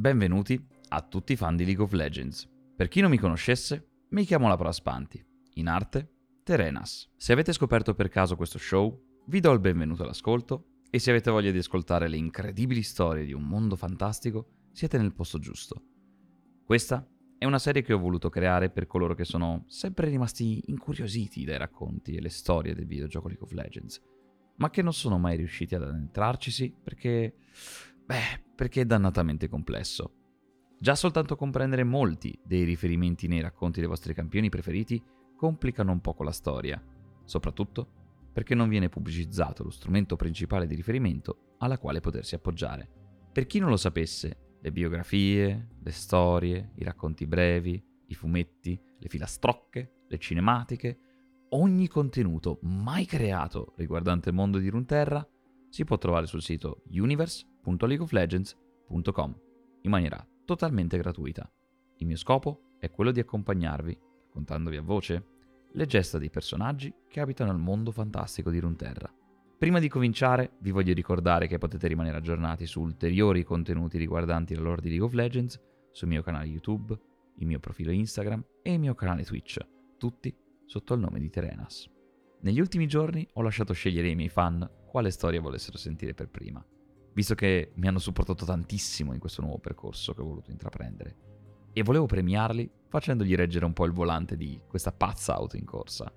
[0.00, 2.48] Benvenuti a tutti i fan di League of Legends.
[2.76, 5.20] Per chi non mi conoscesse, mi chiamo La Praspanti,
[5.54, 7.10] in arte Terenas.
[7.16, 11.32] Se avete scoperto per caso questo show, vi do il benvenuto all'ascolto e se avete
[11.32, 15.82] voglia di ascoltare le incredibili storie di un mondo fantastico, siete nel posto giusto.
[16.64, 17.04] Questa
[17.36, 21.58] è una serie che ho voluto creare per coloro che sono sempre rimasti incuriositi dai
[21.58, 24.00] racconti e le storie del videogioco League of Legends,
[24.58, 27.34] ma che non sono mai riusciti ad addentrarcisi perché
[28.08, 30.14] Beh, perché è dannatamente complesso.
[30.80, 35.02] Già soltanto comprendere molti dei riferimenti nei racconti dei vostri campioni preferiti
[35.36, 36.82] complicano un poco la storia,
[37.24, 42.88] soprattutto perché non viene pubblicizzato lo strumento principale di riferimento alla quale potersi appoggiare.
[43.30, 49.08] Per chi non lo sapesse, le biografie, le storie, i racconti brevi, i fumetti, le
[49.08, 50.98] filastrocche, le cinematiche,
[51.50, 55.28] ogni contenuto mai creato riguardante il mondo di Runeterra
[55.68, 59.40] si può trovare sul sito universe.leagueoflegends.com
[59.82, 61.48] in maniera totalmente gratuita.
[61.98, 65.26] Il mio scopo è quello di accompagnarvi, raccontandovi a voce,
[65.72, 69.12] le gesta dei personaggi che abitano il mondo fantastico di Runeterra.
[69.58, 74.62] Prima di cominciare, vi voglio ricordare che potete rimanere aggiornati su ulteriori contenuti riguardanti la
[74.62, 75.60] lore di League of Legends
[75.90, 76.96] sul mio canale YouTube,
[77.38, 79.58] il mio profilo Instagram e il mio canale Twitch,
[79.96, 81.97] tutti sotto il nome di Terenas.
[82.40, 86.64] Negli ultimi giorni ho lasciato scegliere ai miei fan quale storia volessero sentire per prima,
[87.12, 91.16] visto che mi hanno supportato tantissimo in questo nuovo percorso che ho voluto intraprendere.
[91.72, 96.12] E volevo premiarli facendogli reggere un po' il volante di questa pazza auto in corsa.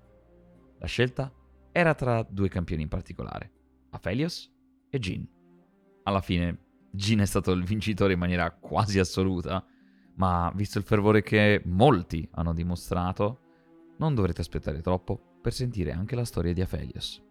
[0.78, 1.32] La scelta
[1.72, 3.52] era tra due campioni in particolare,
[3.90, 4.48] Aphelios
[4.90, 5.28] e Jin.
[6.04, 9.64] Alla fine, Jin è stato il vincitore in maniera quasi assoluta,
[10.14, 13.40] ma visto il fervore che molti hanno dimostrato,
[13.98, 17.22] non dovrete aspettare troppo per sentire anche la storia di Aphelios.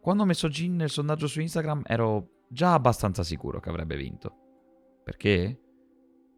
[0.00, 5.02] Quando ho messo Jin nel sondaggio su Instagram ero già abbastanza sicuro che avrebbe vinto.
[5.04, 5.58] Perché?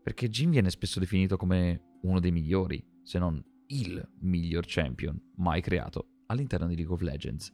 [0.03, 5.63] Perché Jin viene spesso definito come uno dei migliori, se non il miglior champion mai
[5.63, 7.53] creato all'interno di League of Legends.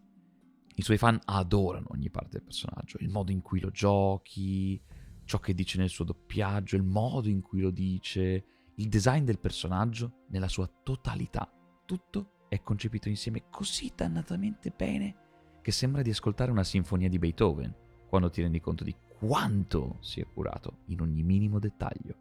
[0.75, 4.81] I suoi fan adorano ogni parte del personaggio, il modo in cui lo giochi,
[5.25, 8.45] ciò che dice nel suo doppiaggio, il modo in cui lo dice,
[8.77, 11.53] il design del personaggio nella sua totalità.
[11.85, 15.27] Tutto è concepito insieme così dannatamente bene
[15.61, 17.75] che sembra di ascoltare una sinfonia di Beethoven,
[18.09, 22.17] quando ti rendi conto di quanto si è curato in ogni minimo dettaglio.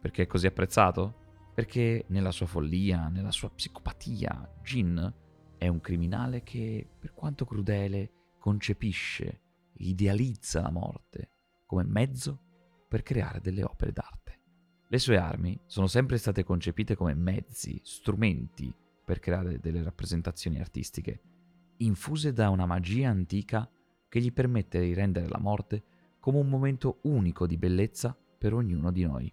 [0.00, 1.50] Perché è così apprezzato?
[1.54, 5.12] Perché nella sua follia, nella sua psicopatia, Jin
[5.58, 9.40] è un criminale che, per quanto crudele, concepisce,
[9.78, 11.30] idealizza la morte
[11.66, 12.40] come mezzo
[12.86, 14.40] per creare delle opere d'arte.
[14.86, 18.72] Le sue armi sono sempre state concepite come mezzi, strumenti
[19.04, 21.20] per creare delle rappresentazioni artistiche,
[21.78, 23.68] infuse da una magia antica
[24.08, 25.82] che gli permette di rendere la morte
[26.20, 29.32] come un momento unico di bellezza per ognuno di noi.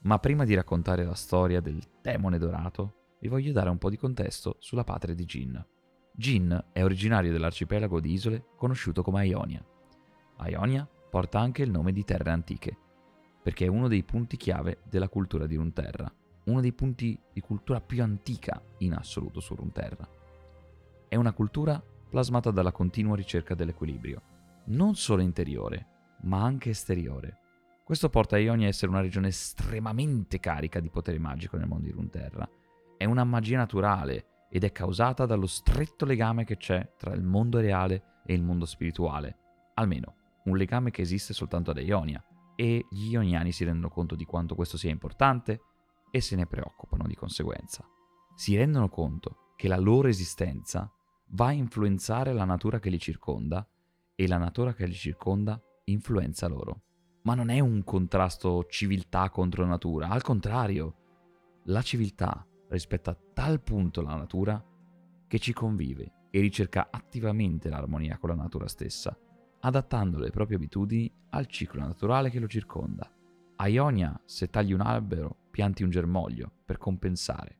[0.00, 3.96] Ma prima di raccontare la storia del demone dorato, vi voglio dare un po' di
[3.96, 5.66] contesto sulla patria di Jin.
[6.12, 9.64] Jin è originario dell'arcipelago di isole conosciuto come Ionia.
[10.46, 12.76] Ionia porta anche il nome di terre antiche,
[13.42, 16.12] perché è uno dei punti chiave della cultura di Runeterra
[16.48, 20.08] uno dei punti di cultura più antica in assoluto su Runeterra.
[21.08, 24.22] È una cultura plasmata dalla continua ricerca dell'equilibrio,
[24.66, 25.86] non solo interiore,
[26.22, 27.38] ma anche esteriore.
[27.84, 31.92] Questo porta Ionia a essere una regione estremamente carica di potere magico nel mondo di
[31.92, 32.48] Runeterra.
[32.96, 37.60] È una magia naturale ed è causata dallo stretto legame che c'è tra il mondo
[37.60, 39.38] reale e il mondo spirituale,
[39.74, 40.14] almeno
[40.44, 42.22] un legame che esiste soltanto ad Ionia,
[42.56, 45.60] e gli ioniani si rendono conto di quanto questo sia importante
[46.10, 47.86] e se ne preoccupano di conseguenza.
[48.34, 50.90] Si rendono conto che la loro esistenza
[51.30, 53.66] va a influenzare la natura che li circonda
[54.14, 56.82] e la natura che li circonda influenza loro.
[57.22, 60.94] Ma non è un contrasto civiltà contro natura, al contrario,
[61.64, 64.64] la civiltà rispetta a tal punto la natura
[65.26, 69.16] che ci convive e ricerca attivamente l'armonia con la natura stessa,
[69.60, 73.10] adattando le proprie abitudini al ciclo naturale che lo circonda.
[73.60, 77.58] A Ionia, se tagli un albero, pianti un germoglio per compensare.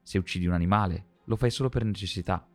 [0.00, 2.48] Se uccidi un animale, lo fai solo per necessità,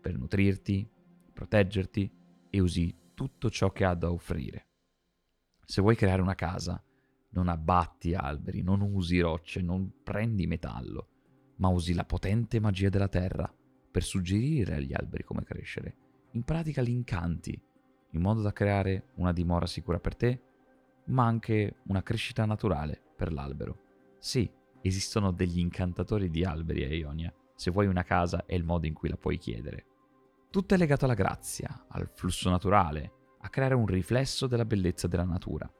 [0.00, 0.88] per nutrirti,
[1.32, 2.08] proteggerti
[2.48, 4.66] e usi tutto ciò che ha da offrire.
[5.64, 6.80] Se vuoi creare una casa,
[7.30, 11.08] non abbatti alberi, non usi rocce, non prendi metallo,
[11.56, 13.52] ma usi la potente magia della terra
[13.90, 15.96] per suggerire agli alberi come crescere.
[16.32, 17.60] In pratica li incanti,
[18.12, 20.42] in modo da creare una dimora sicura per te,
[21.08, 23.78] ma anche una crescita naturale per l'albero.
[24.18, 24.50] Sì,
[24.80, 28.94] esistono degli incantatori di alberi a Ionia, se vuoi una casa è il modo in
[28.94, 29.86] cui la puoi chiedere.
[30.50, 35.24] Tutto è legato alla grazia, al flusso naturale, a creare un riflesso della bellezza della
[35.24, 35.70] natura.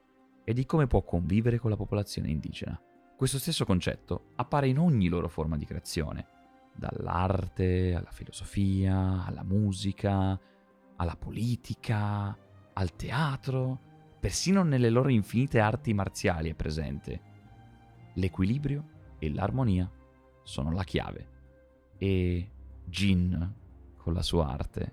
[0.49, 2.81] e di come può convivere con la popolazione indigena.
[3.19, 6.27] Questo stesso concetto appare in ogni loro forma di creazione,
[6.75, 10.41] dall'arte alla filosofia, alla musica,
[10.97, 12.35] alla politica,
[12.73, 13.81] al teatro,
[14.19, 17.21] persino nelle loro infinite arti marziali è presente.
[18.15, 19.91] L'equilibrio e l'armonia
[20.43, 21.37] sono la chiave.
[21.97, 22.51] E
[22.85, 23.55] Jin,
[23.97, 24.93] con la sua arte,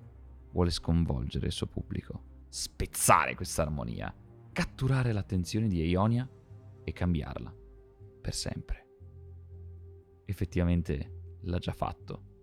[0.51, 4.13] vuole sconvolgere il suo pubblico, spezzare questa armonia,
[4.51, 6.29] catturare l'attenzione di Eonia
[6.83, 7.53] e cambiarla
[8.21, 8.83] per sempre.
[10.25, 12.33] Effettivamente l'ha già fatto.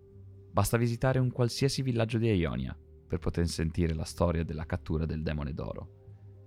[0.51, 2.77] Basta visitare un qualsiasi villaggio di Eonia
[3.07, 6.01] per poter sentire la storia della cattura del demone d'oro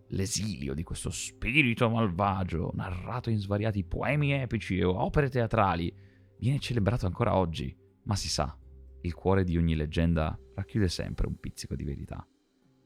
[0.09, 5.93] l'esilio di questo spirito malvagio, narrato in svariati poemi epici e opere teatrali,
[6.39, 8.57] viene celebrato ancora oggi, ma si sa,
[9.01, 12.25] il cuore di ogni leggenda racchiude sempre un pizzico di verità.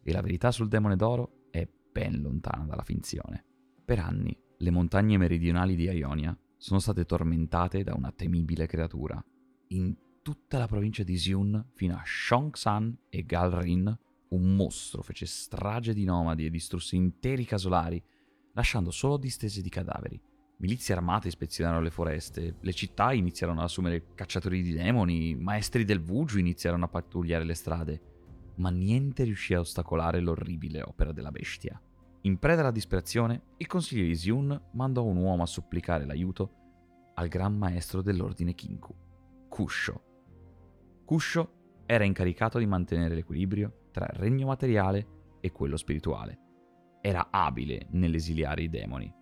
[0.04, 3.46] E la verità sul demone d'oro è ben lontana dalla finzione.
[3.84, 9.24] Per anni, le montagne meridionali di Ionia sono state tormentate da una temibile creatura.
[9.70, 13.98] In tutta la provincia di Xiun, fino a Shongsan e Galrin,
[14.30, 18.02] un mostro fece strage di nomadi e distrusse interi casolari,
[18.54, 20.22] lasciando solo distese di cadaveri.
[20.58, 26.02] Milizie armate ispezionarono le foreste, le città iniziarono ad assumere cacciatori di demoni, maestri del
[26.02, 28.02] Vuju iniziarono a pattugliare le strade,
[28.56, 31.82] ma niente riuscì a ostacolare l'orribile opera della bestia.
[32.24, 36.52] In preda alla disperazione, il consiglio di Xiun mandò un uomo a supplicare l'aiuto
[37.14, 38.94] al gran maestro dell'ordine Kinku,
[39.48, 40.04] Kusho.
[41.06, 41.54] Kusho
[41.86, 45.08] era incaricato di mantenere l'equilibrio tra regno materiale
[45.42, 46.40] e quello spirituale.
[47.02, 49.14] Era abile nell'esiliare i demoni.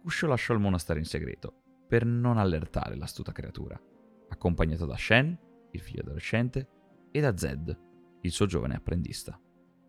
[0.00, 3.80] Kusho lasciò il monastero in segreto per non allertare l'astuta creatura,
[4.28, 5.36] accompagnato da Shen,
[5.72, 6.68] il figlio adolescente,
[7.10, 7.76] e da Zed,
[8.20, 9.38] il suo giovane apprendista.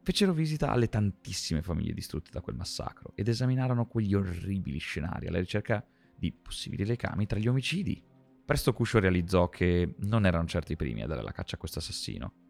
[0.01, 5.39] Fecero visita alle tantissime famiglie distrutte da quel massacro ed esaminarono quegli orribili scenari alla
[5.39, 5.85] ricerca
[6.15, 8.03] di possibili legami tra gli omicidi.
[8.45, 11.79] Presto Kusho realizzò che non erano certi i primi a dare la caccia a questo
[11.79, 12.44] assassino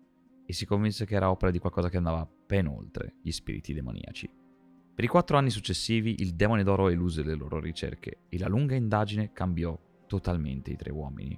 [0.45, 4.29] e si convinse che era opera di qualcosa che andava ben oltre gli spiriti demoniaci.
[4.95, 8.75] Per i quattro anni successivi il demone d'oro eluse le loro ricerche e la lunga
[8.75, 9.77] indagine cambiò
[10.07, 11.37] totalmente i tre uomini.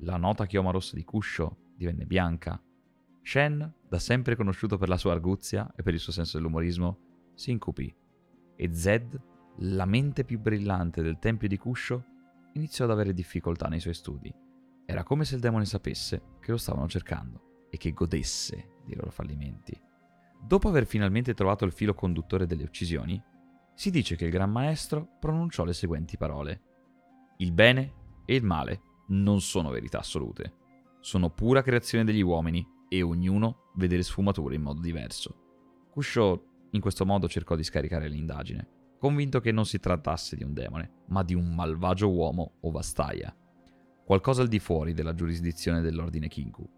[0.00, 2.60] La nota chioma rossa di Kusho divenne bianca.
[3.22, 6.98] Shen, da sempre conosciuto per la sua arguzia e per il suo senso dell'umorismo,
[7.34, 7.94] si incupì.
[8.56, 9.18] E Zed,
[9.60, 12.04] la mente più brillante del tempio di Kusho,
[12.52, 14.32] iniziò ad avere difficoltà nei suoi studi.
[14.84, 17.46] Era come se il demone sapesse che lo stavano cercando
[17.76, 19.78] e che godesse dei loro fallimenti.
[20.42, 23.22] Dopo aver finalmente trovato il filo conduttore delle uccisioni,
[23.74, 26.62] si dice che il Gran Maestro pronunciò le seguenti parole.
[27.38, 27.92] Il bene
[28.24, 30.54] e il male non sono verità assolute,
[31.00, 35.88] sono pura creazione degli uomini e ognuno vede le sfumature in modo diverso.
[35.90, 38.68] Kusho in questo modo cercò di scaricare l'indagine,
[38.98, 43.34] convinto che non si trattasse di un demone, ma di un malvagio uomo o vastaia,
[44.04, 46.75] qualcosa al di fuori della giurisdizione dell'ordine Kinku.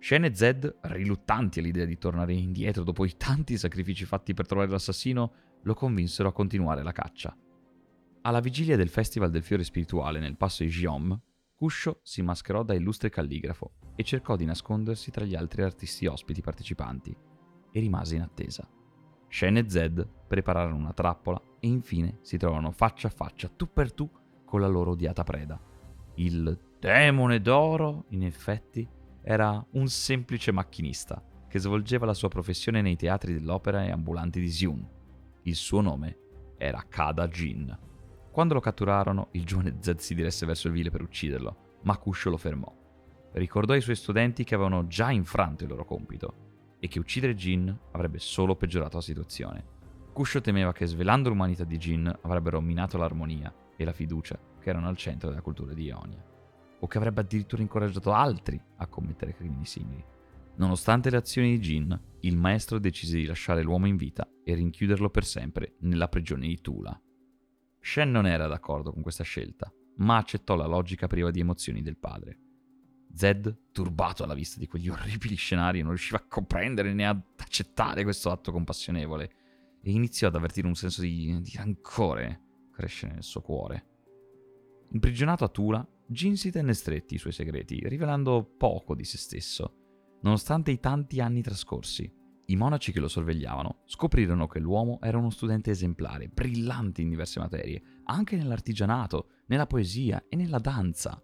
[0.00, 4.70] Shen e Zed, riluttanti all'idea di tornare indietro dopo i tanti sacrifici fatti per trovare
[4.70, 5.32] l'assassino,
[5.62, 7.36] lo convinsero a continuare la caccia.
[8.22, 11.20] Alla vigilia del Festival del Fiore Spirituale nel passo di Jiom,
[11.54, 16.40] Kusho si mascherò da illustre calligrafo e cercò di nascondersi tra gli altri artisti ospiti
[16.40, 17.14] partecipanti,
[17.70, 18.66] e rimase in attesa.
[19.28, 23.92] Shen e Zed prepararono una trappola e infine si trovarono faccia a faccia, tu per
[23.92, 24.10] tu,
[24.46, 25.60] con la loro odiata preda.
[26.14, 28.88] Il demone d'oro, in effetti,
[29.22, 34.48] era un semplice macchinista che svolgeva la sua professione nei teatri dell'opera e ambulanti di
[34.48, 34.88] Xiun.
[35.42, 36.16] Il suo nome
[36.56, 37.76] era Kada Jin.
[38.30, 42.30] Quando lo catturarono, il giovane Zed si diresse verso il vile per ucciderlo, ma Kusho
[42.30, 42.72] lo fermò.
[43.32, 47.76] Ricordò ai suoi studenti che avevano già infranto il loro compito e che uccidere Jin
[47.92, 49.64] avrebbe solo peggiorato la situazione.
[50.12, 54.88] Kusho temeva che svelando l'umanità di Jin avrebbero minato l'armonia e la fiducia che erano
[54.88, 56.29] al centro della cultura di Ionia
[56.80, 60.04] o che avrebbe addirittura incoraggiato altri a commettere crimini simili.
[60.56, 65.08] Nonostante le azioni di Jin, il maestro decise di lasciare l'uomo in vita e rinchiuderlo
[65.08, 67.00] per sempre nella prigione di Tula.
[67.80, 71.96] Shen non era d'accordo con questa scelta, ma accettò la logica priva di emozioni del
[71.96, 72.38] padre.
[73.12, 78.02] Zed, turbato alla vista di quegli orribili scenari, non riusciva a comprendere né ad accettare
[78.02, 79.32] questo atto compassionevole
[79.82, 83.86] e iniziò ad avvertire un senso di, di rancore crescere nel suo cuore.
[84.92, 90.18] Imprigionato a Tula, Jin si tenne stretti i suoi segreti, rivelando poco di se stesso,
[90.22, 92.12] nonostante i tanti anni trascorsi.
[92.46, 97.38] I monaci che lo sorvegliavano scoprirono che l'uomo era uno studente esemplare, brillante in diverse
[97.38, 101.22] materie, anche nell'artigianato, nella poesia e nella danza.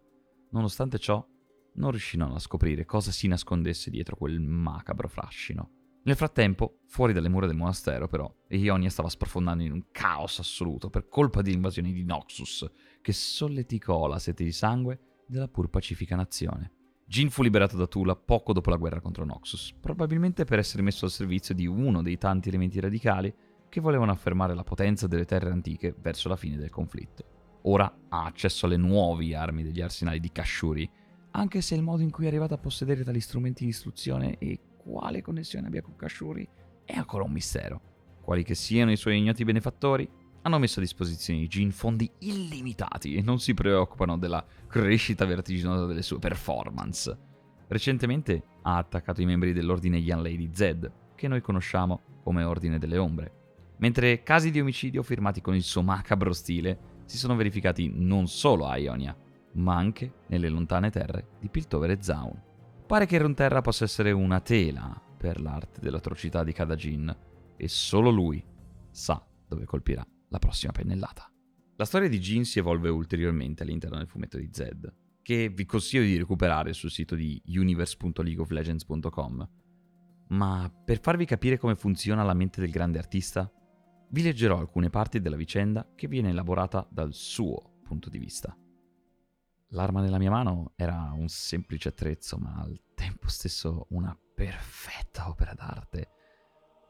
[0.53, 1.27] Nonostante ciò,
[1.75, 5.76] non riuscirono a scoprire cosa si nascondesse dietro quel macabro fascino.
[6.07, 10.89] Nel frattempo, fuori dalle mura del monastero, però, Ionia stava sprofondando in un caos assoluto
[10.89, 12.65] per colpa di invasioni di Noxus,
[13.03, 16.71] che solleticò la sete di sangue della pur pacifica nazione.
[17.09, 21.07] Jin fu liberato da Tula poco dopo la guerra contro Noxus, probabilmente per essere messo
[21.07, 23.35] al servizio di uno dei tanti elementi radicali
[23.69, 27.25] che volevano affermare la potenza delle terre antiche verso la fine del conflitto.
[27.63, 30.89] Ora ha accesso alle nuove armi degli arsenali di Kashuri,
[31.33, 34.61] anche se il modo in cui è arrivato a possedere tali strumenti di istruzione e
[34.87, 36.49] quale connessione abbia con Kashuri
[36.85, 37.81] è ancora un mistero.
[38.23, 40.09] Quali che siano i suoi ignoti benefattori,
[40.43, 45.87] hanno messo a disposizione di Jin fondi illimitati e non si preoccupano della crescita vertiginosa
[45.87, 47.19] delle sue performance.
[47.67, 52.97] Recentemente ha attaccato i membri dell'ordine Young Lady Z, che noi conosciamo come Ordine delle
[52.97, 53.33] Ombre,
[53.79, 58.67] mentre casi di omicidio firmati con il suo macabro stile si sono verificati non solo
[58.67, 59.17] a Ionia,
[59.55, 62.41] ma anche nelle lontane terre di Piltover e Zaun.
[62.87, 67.17] Pare che Runeterra possa essere una tela per l'arte dell'atrocità di Kadajin
[67.57, 68.41] e solo lui
[68.93, 71.29] sa dove colpirà la prossima pennellata.
[71.75, 76.05] La storia di Jin si evolve ulteriormente all'interno del fumetto di Zed, che vi consiglio
[76.05, 79.49] di recuperare sul sito di universe.leagueoflegends.com.
[80.29, 83.51] Ma per farvi capire come funziona la mente del grande artista,
[84.11, 88.57] vi leggerò alcune parti della vicenda che viene elaborata dal suo punto di vista.
[89.71, 95.55] L'arma nella mia mano era un semplice attrezzo, ma al tempo stesso una perfetta opera
[95.55, 96.11] d'arte.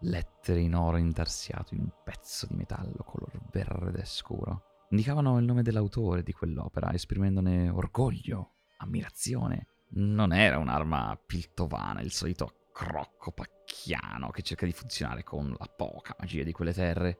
[0.00, 4.84] Lettere in oro intarsiato in un pezzo di metallo color verde scuro.
[4.90, 9.68] Indicavano il nome dell'autore di quell'opera, esprimendone orgoglio, ammirazione.
[9.90, 16.14] Non era un'arma piltovana, il solito crocco pacchiano che cerca di funzionare con la poca
[16.18, 17.18] magia di quelle terre.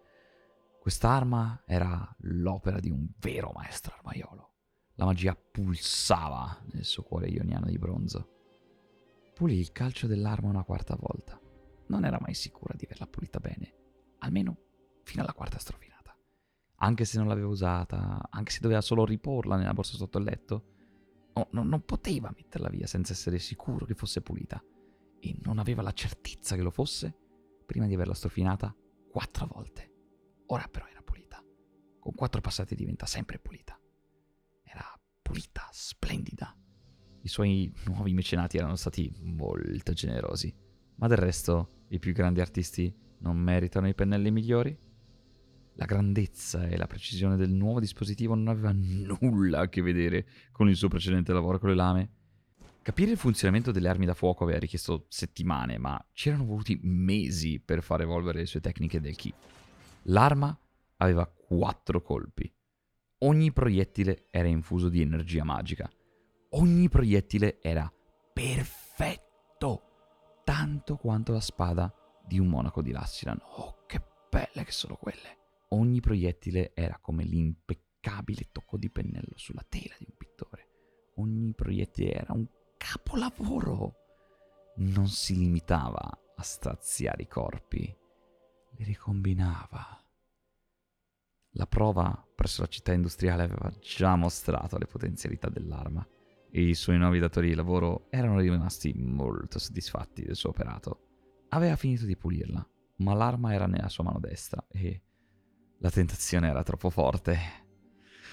[0.78, 4.55] Quest'arma era l'opera di un vero maestro armaiolo.
[4.98, 8.30] La magia pulsava nel suo cuore ioniano di bronzo.
[9.34, 11.38] Pulì il calcio dell'arma una quarta volta.
[11.88, 13.74] Non era mai sicura di averla pulita bene,
[14.20, 14.56] almeno
[15.02, 16.16] fino alla quarta strofinata.
[16.76, 20.64] Anche se non l'aveva usata, anche se doveva solo riporla nella borsa sotto il letto,
[21.34, 24.64] no, no, non poteva metterla via senza essere sicuro che fosse pulita.
[25.20, 27.14] E non aveva la certezza che lo fosse
[27.66, 28.74] prima di averla strofinata
[29.10, 29.92] quattro volte.
[30.46, 31.44] Ora però era pulita.
[31.98, 33.78] Con quattro passate diventa sempre pulita
[35.26, 36.56] pulita, splendida.
[37.23, 40.54] I suoi nuovi mecenati erano stati molto generosi,
[40.97, 44.78] ma del resto i più grandi artisti non meritano i pennelli migliori?
[45.75, 50.68] La grandezza e la precisione del nuovo dispositivo non aveva nulla a che vedere con
[50.68, 52.11] il suo precedente lavoro con le lame.
[52.80, 57.83] Capire il funzionamento delle armi da fuoco aveva richiesto settimane, ma c'erano voluti mesi per
[57.83, 59.35] far evolvere le sue tecniche del ki.
[60.04, 60.56] L'arma
[60.99, 62.50] aveva quattro colpi,
[63.20, 65.90] Ogni proiettile era infuso di energia magica.
[66.50, 67.90] Ogni proiettile era
[68.32, 71.90] perfetto, tanto quanto la spada
[72.26, 73.40] di un monaco di Lassiran.
[73.56, 75.44] Oh, che belle che sono quelle!
[75.70, 80.68] Ogni proiettile era come l'impeccabile tocco di pennello sulla tela di un pittore.
[81.14, 82.46] Ogni proiettile era un
[82.76, 83.94] capolavoro.
[84.76, 87.96] Non si limitava a straziare i corpi,
[88.73, 90.04] li ricombinava
[91.56, 96.06] la prova presso la città industriale aveva già mostrato le potenzialità dell'arma
[96.50, 101.00] e i suoi nuovi datori di lavoro erano rimasti molto soddisfatti del suo operato.
[101.50, 102.66] Aveva finito di pulirla,
[102.98, 105.02] ma l'arma era nella sua mano destra e
[105.78, 107.38] la tentazione era troppo forte.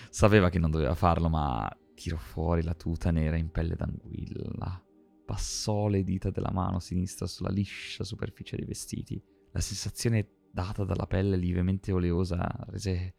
[0.09, 4.83] Sapeva che non doveva farlo, ma tirò fuori la tuta nera in pelle d'anguilla.
[5.25, 9.21] Passò le dita della mano sinistra sulla liscia superficie dei vestiti.
[9.51, 13.15] La sensazione data dalla pelle lievemente oleosa rese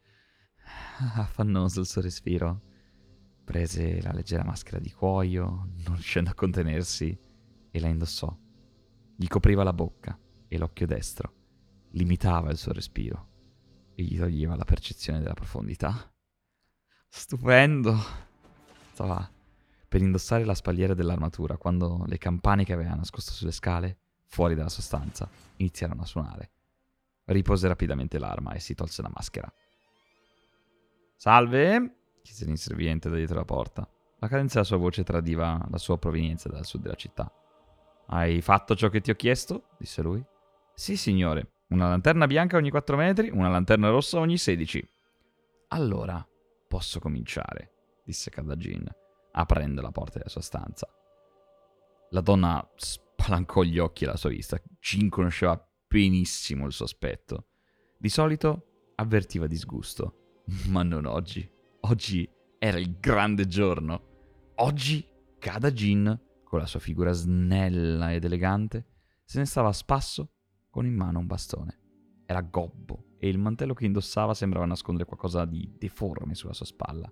[1.15, 2.61] affannoso il suo respiro.
[3.43, 7.15] Prese la leggera maschera di cuoio, non riuscendo a contenersi,
[7.69, 8.35] e la indossò.
[9.17, 11.33] Gli copriva la bocca e l'occhio destro,
[11.91, 13.33] limitava il suo respiro
[13.95, 16.11] e gli toglieva la percezione della profondità.
[17.09, 17.97] Stupendo!
[18.93, 19.29] Stava
[19.87, 24.69] per indossare la spalliera dell'armatura quando le campane che aveva nascosto sulle scale, fuori dalla
[24.69, 26.54] sostanza, iniziarono a suonare.
[27.25, 29.51] Ripose rapidamente l'arma e si tolse la maschera.
[31.15, 31.95] Salve?
[32.21, 33.87] chiese l'inserviente da dietro la porta.
[34.19, 37.31] La cadenza della sua voce tradiva la sua provenienza dal sud della città.
[38.07, 39.69] Hai fatto ciò che ti ho chiesto?
[39.77, 40.23] disse lui.
[40.73, 41.51] Sì, signore.
[41.69, 44.87] Una lanterna bianca ogni 4 metri, una lanterna rossa ogni 16.
[45.69, 46.25] Allora,
[46.67, 47.71] posso cominciare,
[48.03, 48.87] disse Kadajin,
[49.31, 50.87] aprendo la porta della sua stanza.
[52.09, 54.59] La donna spalancò gli occhi alla sua vista.
[54.79, 55.59] Jin conosceva
[55.95, 57.45] benissimo il suo aspetto.
[57.97, 61.49] Di solito avvertiva disgusto, ma non oggi.
[61.81, 64.51] Oggi era il grande giorno.
[64.55, 65.07] Oggi
[65.39, 68.87] Kada Jin, con la sua figura snella ed elegante,
[69.23, 70.31] se ne stava a spasso
[70.69, 71.79] con in mano un bastone.
[72.25, 77.09] Era gobbo e il mantello che indossava sembrava nascondere qualcosa di deforme sulla sua spalla,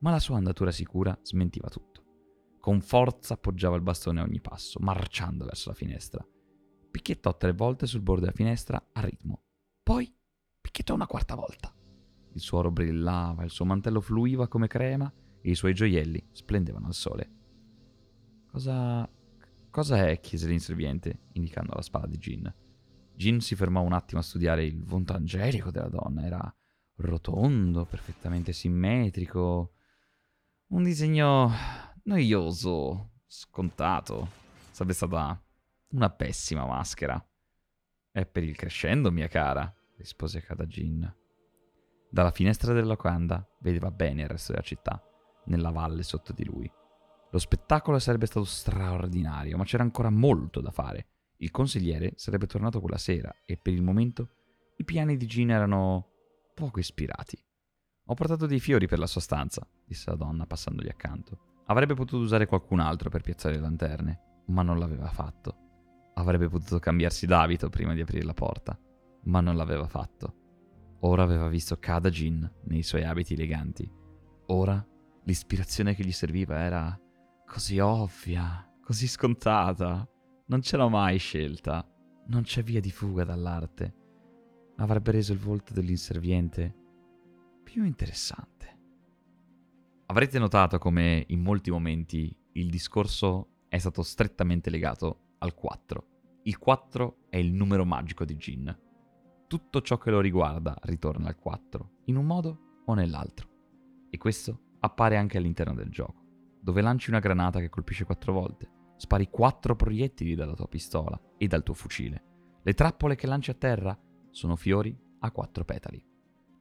[0.00, 2.02] ma la sua andatura sicura smentiva tutto.
[2.60, 6.24] Con forza appoggiava il bastone a ogni passo, marciando verso la finestra.
[6.94, 9.42] Picchiettò tre volte sul bordo della finestra a ritmo.
[9.82, 10.14] Poi
[10.60, 11.74] picchiettò una quarta volta.
[12.34, 16.86] Il suo oro brillava, il suo mantello fluiva come crema e i suoi gioielli splendevano
[16.86, 17.30] al sole.
[18.46, 19.10] Cosa...
[19.70, 20.20] cosa è?
[20.20, 22.54] chiese l'inserviente, indicando la spada di Gin.
[23.16, 26.24] Gin si fermò un attimo a studiare il volto angelico della donna.
[26.24, 26.56] Era
[26.98, 29.72] rotondo, perfettamente simmetrico.
[30.68, 31.50] Un disegno
[32.04, 34.28] noioso, scontato.
[34.70, 35.44] Sarebbe stata
[35.94, 37.24] una pessima maschera.
[38.10, 41.12] È per il crescendo, mia cara, rispose Kadajin.
[42.10, 45.02] Dalla finestra della locanda vedeva bene il resto della città,
[45.46, 46.70] nella valle sotto di lui.
[47.30, 51.06] Lo spettacolo sarebbe stato straordinario, ma c'era ancora molto da fare.
[51.38, 54.30] Il consigliere sarebbe tornato quella sera e per il momento
[54.76, 56.10] i piani di Gina erano
[56.54, 57.36] poco ispirati.
[58.06, 61.62] Ho portato dei fiori per la sua stanza, disse la donna passandogli accanto.
[61.66, 65.63] Avrebbe potuto usare qualcun altro per piazzare le lanterne, ma non l'aveva fatto.
[66.14, 68.78] Avrebbe potuto cambiarsi d'abito prima di aprire la porta,
[69.24, 70.42] ma non l'aveva fatto.
[71.00, 73.90] Ora aveva visto Kadajin nei suoi abiti eleganti.
[74.46, 74.84] Ora
[75.24, 76.98] l'ispirazione che gli serviva era
[77.46, 80.08] così ovvia, così scontata.
[80.46, 81.86] Non c'era mai scelta.
[82.26, 83.94] Non c'è via di fuga dall'arte.
[84.76, 86.74] Avrebbe reso il volto dell'inserviente
[87.62, 88.78] più interessante.
[90.06, 96.06] Avrete notato come in molti momenti il discorso è stato strettamente legato al 4.
[96.44, 98.76] Il 4 è il numero magico di Jin.
[99.46, 103.48] Tutto ciò che lo riguarda ritorna al 4, in un modo o nell'altro.
[104.10, 106.22] E questo appare anche all'interno del gioco,
[106.60, 111.46] dove lanci una granata che colpisce 4 volte, spari 4 proiettili dalla tua pistola e
[111.46, 112.24] dal tuo fucile.
[112.62, 113.98] Le trappole che lanci a terra
[114.30, 116.02] sono fiori a 4 petali.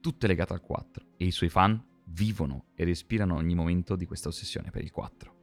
[0.02, 4.28] Tutte legate al 4 e i suoi fan vivono e respirano ogni momento di questa
[4.28, 5.36] ossessione per il 4.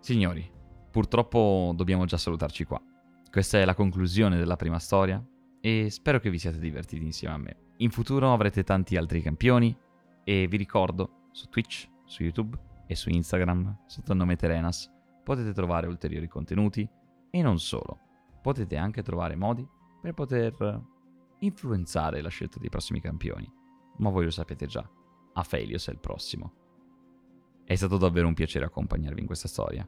[0.00, 0.53] Signori,
[0.94, 2.80] purtroppo dobbiamo già salutarci qua.
[3.28, 5.20] Questa è la conclusione della prima storia
[5.60, 7.56] e spero che vi siate divertiti insieme a me.
[7.78, 9.76] In futuro avrete tanti altri campioni
[10.22, 14.88] e vi ricordo su Twitch, su YouTube e su Instagram sotto il nome Terenas
[15.24, 16.88] potete trovare ulteriori contenuti
[17.28, 17.98] e non solo.
[18.40, 19.66] Potete anche trovare modi
[20.00, 20.80] per poter
[21.40, 23.52] influenzare la scelta dei prossimi campioni.
[23.96, 24.88] Ma voi lo sapete già,
[25.32, 26.52] Aphelios è il prossimo.
[27.64, 29.84] È stato davvero un piacere accompagnarvi in questa storia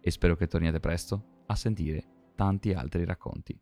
[0.00, 3.58] e spero che torniate presto a sentire tanti altri racconti.